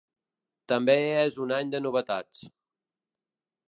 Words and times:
També 0.73 0.95
és 1.25 1.39
any 1.59 1.71
de 1.77 1.85
novetats. 1.87 2.43